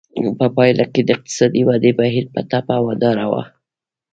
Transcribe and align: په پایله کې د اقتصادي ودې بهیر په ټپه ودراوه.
په 0.39 0.45
پایله 0.55 0.85
کې 0.93 1.01
د 1.03 1.09
اقتصادي 1.15 1.61
ودې 1.65 1.91
بهیر 1.99 2.25
په 2.33 2.41
ټپه 2.49 2.75
ودراوه. 2.85 3.43